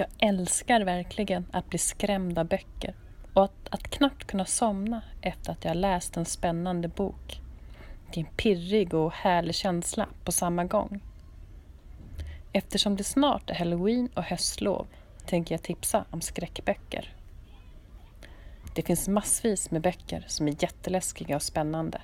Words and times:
Jag 0.00 0.08
älskar 0.18 0.80
verkligen 0.80 1.46
att 1.50 1.70
bli 1.70 1.78
skrämd 1.78 2.38
av 2.38 2.46
böcker 2.46 2.94
och 3.34 3.44
att, 3.44 3.68
att 3.70 3.90
knappt 3.90 4.24
kunna 4.24 4.44
somna 4.44 5.02
efter 5.20 5.52
att 5.52 5.64
jag 5.64 5.76
läst 5.76 6.16
en 6.16 6.24
spännande 6.24 6.88
bok. 6.88 7.40
Det 8.12 8.20
är 8.20 8.24
en 8.24 8.30
pirrig 8.36 8.94
och 8.94 9.12
härlig 9.12 9.54
känsla 9.54 10.08
på 10.24 10.32
samma 10.32 10.64
gång. 10.64 11.00
Eftersom 12.52 12.96
det 12.96 13.04
snart 13.04 13.50
är 13.50 13.54
halloween 13.54 14.08
och 14.14 14.22
höstlov 14.22 14.86
tänker 15.26 15.54
jag 15.54 15.62
tipsa 15.62 16.04
om 16.10 16.20
skräckböcker. 16.20 17.14
Det 18.74 18.82
finns 18.82 19.08
massvis 19.08 19.70
med 19.70 19.82
böcker 19.82 20.24
som 20.26 20.48
är 20.48 20.62
jätteläskiga 20.62 21.36
och 21.36 21.42
spännande. 21.42 22.02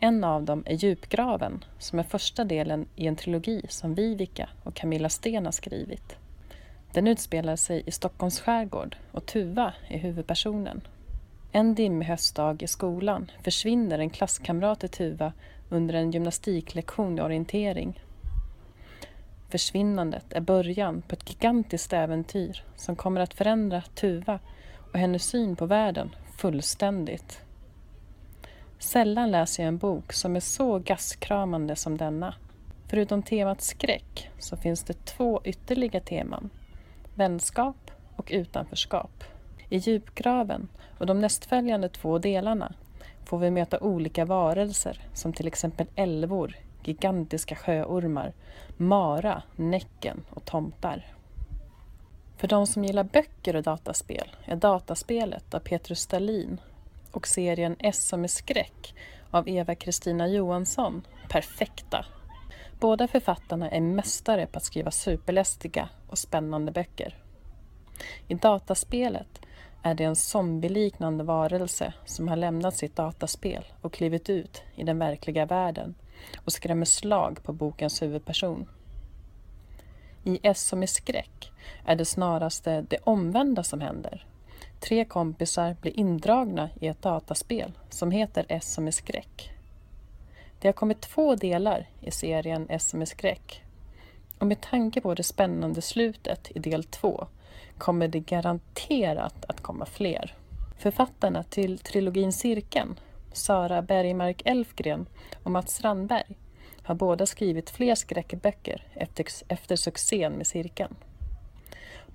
En 0.00 0.24
av 0.24 0.44
dem 0.44 0.62
är 0.66 0.74
Djupgraven 0.74 1.64
som 1.78 1.98
är 1.98 2.02
första 2.02 2.44
delen 2.44 2.88
i 2.96 3.06
en 3.06 3.16
trilogi 3.16 3.66
som 3.68 3.94
Vivica 3.94 4.48
och 4.64 4.74
Camilla 4.74 5.08
Sten 5.08 5.44
har 5.44 5.52
skrivit. 5.52 6.16
Den 6.92 7.06
utspelar 7.06 7.56
sig 7.56 7.82
i 7.86 7.90
Stockholms 7.90 8.40
skärgård 8.40 8.96
och 9.12 9.26
Tuva 9.26 9.72
är 9.88 9.98
huvudpersonen. 9.98 10.80
En 11.52 11.74
dimmig 11.74 12.06
höstdag 12.06 12.62
i 12.62 12.66
skolan 12.66 13.30
försvinner 13.44 13.98
en 13.98 14.10
klasskamrat 14.10 14.80
till 14.80 14.88
Tuva 14.88 15.32
under 15.68 15.94
en 15.94 16.10
gymnastiklektion 16.10 17.18
i 17.18 17.22
orientering. 17.22 18.00
Försvinnandet 19.48 20.32
är 20.32 20.40
början 20.40 21.02
på 21.02 21.14
ett 21.14 21.30
gigantiskt 21.30 21.92
äventyr 21.92 22.64
som 22.76 22.96
kommer 22.96 23.20
att 23.20 23.34
förändra 23.34 23.82
Tuva 23.94 24.38
och 24.92 24.98
hennes 24.98 25.24
syn 25.24 25.56
på 25.56 25.66
världen 25.66 26.10
fullständigt. 26.38 27.40
Sällan 28.78 29.30
läser 29.30 29.62
jag 29.62 29.68
en 29.68 29.78
bok 29.78 30.12
som 30.12 30.36
är 30.36 30.40
så 30.40 30.78
gastkramande 30.78 31.76
som 31.76 31.96
denna. 31.96 32.34
Förutom 32.88 33.22
temat 33.22 33.60
skräck 33.60 34.30
så 34.38 34.56
finns 34.56 34.82
det 34.82 35.04
två 35.04 35.40
ytterligare 35.44 36.04
teman. 36.04 36.50
Vänskap 37.20 37.90
och 38.16 38.28
utanförskap. 38.32 39.24
I 39.68 39.76
djupgraven 39.76 40.68
och 40.98 41.06
de 41.06 41.20
nästföljande 41.20 41.88
två 41.88 42.18
delarna 42.18 42.72
får 43.24 43.38
vi 43.38 43.50
möta 43.50 43.80
olika 43.80 44.24
varelser 44.24 45.00
som 45.14 45.32
till 45.32 45.46
exempel 45.46 45.86
älvor, 45.94 46.56
gigantiska 46.84 47.56
sjöormar, 47.56 48.32
mara, 48.76 49.42
näcken 49.56 50.24
och 50.30 50.44
tomtar. 50.44 51.06
För 52.36 52.48
de 52.48 52.66
som 52.66 52.84
gillar 52.84 53.04
böcker 53.04 53.56
och 53.56 53.62
dataspel 53.62 54.36
är 54.44 54.56
dataspelet 54.56 55.54
av 55.54 55.60
Petrus 55.60 56.00
Stalin 56.00 56.60
och 57.10 57.26
serien 57.26 57.76
S 57.78 58.08
som 58.08 58.24
är 58.24 58.28
skräck 58.28 58.94
av 59.30 59.48
Eva-Kristina 59.48 60.28
Johansson 60.28 61.02
perfekta. 61.28 62.04
Båda 62.80 63.08
författarna 63.08 63.70
är 63.70 63.80
mästare 63.80 64.46
på 64.46 64.56
att 64.56 64.64
skriva 64.64 64.90
superlästiga 64.90 65.88
och 66.08 66.18
spännande 66.18 66.72
böcker. 66.72 67.16
I 68.28 68.34
dataspelet 68.34 69.40
är 69.82 69.94
det 69.94 70.04
en 70.04 70.16
zombieliknande 70.16 71.24
varelse 71.24 71.92
som 72.04 72.28
har 72.28 72.36
lämnat 72.36 72.76
sitt 72.76 72.96
dataspel 72.96 73.64
och 73.80 73.92
klivit 73.92 74.30
ut 74.30 74.62
i 74.74 74.84
den 74.84 74.98
verkliga 74.98 75.46
världen 75.46 75.94
och 76.44 76.52
skrämmer 76.52 76.84
slag 76.84 77.42
på 77.42 77.52
bokens 77.52 78.02
huvudperson. 78.02 78.68
I 80.24 80.40
S 80.42 80.68
som 80.68 80.82
är 80.82 80.86
skräck 80.86 81.52
är 81.86 81.96
det 81.96 82.04
snaraste 82.04 82.82
det 82.82 82.98
omvända 83.04 83.62
som 83.62 83.80
händer. 83.80 84.26
Tre 84.80 85.04
kompisar 85.04 85.76
blir 85.80 85.98
indragna 85.98 86.70
i 86.80 86.86
ett 86.86 87.02
dataspel 87.02 87.72
som 87.90 88.10
heter 88.10 88.46
S 88.48 88.74
som 88.74 88.86
är 88.86 88.90
skräck. 88.90 89.52
Det 90.60 90.68
har 90.68 90.72
kommit 90.72 91.00
två 91.00 91.34
delar 91.34 91.86
i 92.00 92.10
serien 92.10 92.66
SMS 92.70 93.10
Skräck. 93.10 93.62
Och 94.38 94.46
med 94.46 94.60
tanke 94.60 95.00
på 95.00 95.14
det 95.14 95.22
spännande 95.22 95.82
slutet 95.82 96.50
i 96.54 96.58
del 96.58 96.84
två 96.84 97.26
kommer 97.78 98.08
det 98.08 98.20
garanterat 98.20 99.44
att 99.48 99.60
komma 99.60 99.86
fler. 99.86 100.34
Författarna 100.78 101.42
till 101.42 101.78
trilogin 101.78 102.32
Cirkeln, 102.32 103.00
Sara 103.32 103.82
Bergmark 103.82 104.42
Elfgren 104.44 105.06
och 105.42 105.50
Mats 105.50 105.74
Strandberg, 105.74 106.36
har 106.82 106.94
båda 106.94 107.26
skrivit 107.26 107.70
fler 107.70 107.94
skräckböcker 107.94 108.86
efter, 108.94 109.26
efter 109.48 109.76
succén 109.76 110.32
med 110.32 110.46
Cirkeln. 110.46 110.96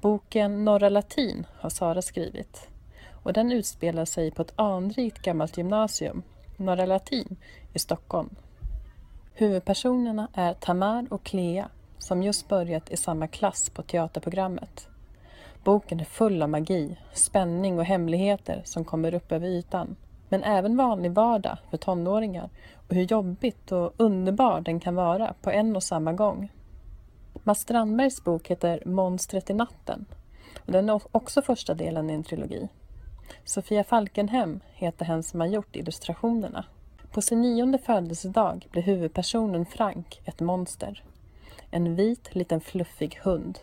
Boken 0.01 0.65
Norra 0.65 0.89
Latin 0.89 1.47
har 1.59 1.69
Sara 1.69 2.01
skrivit 2.01 2.67
och 3.23 3.33
den 3.33 3.51
utspelar 3.51 4.05
sig 4.05 4.31
på 4.31 4.41
ett 4.41 4.53
anrikt 4.55 5.21
gammalt 5.21 5.57
gymnasium, 5.57 6.23
Norra 6.57 6.85
Latin, 6.85 7.37
i 7.75 7.79
Stockholm. 7.79 8.29
Huvudpersonerna 9.33 10.27
är 10.33 10.53
Tamar 10.53 11.07
och 11.09 11.23
Clea 11.23 11.69
som 11.97 12.23
just 12.23 12.47
börjat 12.47 12.91
i 12.91 12.97
samma 12.97 13.27
klass 13.27 13.69
på 13.69 13.81
teaterprogrammet. 13.81 14.87
Boken 15.63 15.99
är 15.99 16.05
full 16.05 16.41
av 16.41 16.49
magi, 16.49 16.97
spänning 17.13 17.79
och 17.79 17.85
hemligheter 17.85 18.61
som 18.65 18.85
kommer 18.85 19.13
upp 19.13 19.31
över 19.31 19.47
ytan. 19.47 19.95
Men 20.29 20.43
även 20.43 20.77
vanlig 20.77 21.11
vardag 21.11 21.57
för 21.69 21.77
tonåringar 21.77 22.49
och 22.87 22.95
hur 22.95 23.03
jobbigt 23.03 23.71
och 23.71 23.93
underbar 23.97 24.61
den 24.61 24.79
kan 24.79 24.95
vara 24.95 25.33
på 25.41 25.51
en 25.51 25.75
och 25.75 25.83
samma 25.83 26.13
gång. 26.13 26.51
Mats 27.43 27.61
Strandbergs 27.61 28.23
bok 28.23 28.47
heter 28.47 28.83
Monstret 28.85 29.49
i 29.49 29.53
natten 29.53 30.05
och 30.65 30.71
den 30.71 30.89
är 30.89 31.01
också 31.11 31.41
första 31.41 31.73
delen 31.73 32.09
i 32.09 32.13
en 32.13 32.23
trilogi. 32.23 32.67
Sofia 33.43 33.83
Falkenhem 33.83 34.59
heter 34.73 35.05
hen 35.05 35.23
som 35.23 35.39
har 35.39 35.47
gjort 35.47 35.75
illustrationerna. 35.75 36.65
På 37.15 37.21
sin 37.21 37.41
nionde 37.41 37.77
födelsedag 37.77 38.67
blir 38.71 38.83
huvudpersonen 38.83 39.65
Frank 39.65 40.21
ett 40.25 40.39
monster. 40.39 41.03
En 41.71 41.95
vit 41.95 42.35
liten 42.35 42.61
fluffig 42.61 43.19
hund. 43.23 43.59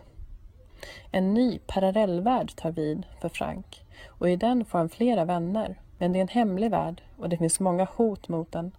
En 1.10 1.34
ny 1.34 1.58
parallellvärld 1.66 2.56
tar 2.56 2.70
vid 2.70 3.06
för 3.20 3.28
Frank 3.28 3.82
och 4.06 4.30
i 4.30 4.36
den 4.36 4.64
får 4.64 4.78
han 4.78 4.88
flera 4.88 5.24
vänner. 5.24 5.80
Men 5.98 6.12
det 6.12 6.18
är 6.18 6.20
en 6.20 6.28
hemlig 6.28 6.70
värld 6.70 7.02
och 7.18 7.28
det 7.28 7.36
finns 7.36 7.60
många 7.60 7.84
hot 7.84 8.28
mot 8.28 8.52
den. 8.52 8.72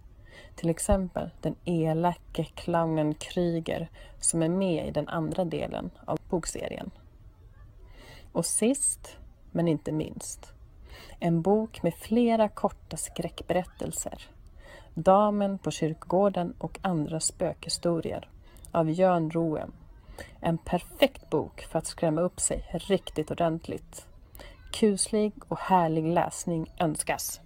Till 0.54 0.70
exempel 0.70 1.30
den 1.40 1.54
elake 1.64 2.44
clownen 2.44 3.14
Kryger 3.14 3.88
som 4.20 4.42
är 4.42 4.48
med 4.48 4.88
i 4.88 4.90
den 4.90 5.08
andra 5.08 5.44
delen 5.44 5.90
av 6.04 6.18
bokserien. 6.30 6.90
Och 8.32 8.46
sist, 8.46 9.16
men 9.52 9.68
inte 9.68 9.92
minst, 9.92 10.52
en 11.20 11.42
bok 11.42 11.82
med 11.82 11.94
flera 11.94 12.48
korta 12.48 12.96
skräckberättelser. 12.96 14.33
Damen 14.96 15.58
på 15.58 15.70
kyrkogården 15.70 16.54
och 16.58 16.78
andra 16.82 17.20
spökhistorier 17.20 18.28
av 18.72 18.90
Jörn 18.90 19.30
Roem. 19.30 19.72
En 20.40 20.58
perfekt 20.58 21.30
bok 21.30 21.60
för 21.60 21.78
att 21.78 21.86
skrämma 21.86 22.20
upp 22.20 22.40
sig 22.40 22.64
riktigt 22.72 23.30
ordentligt. 23.30 24.06
Kuslig 24.72 25.32
och 25.48 25.58
härlig 25.58 26.04
läsning 26.04 26.72
önskas. 26.78 27.40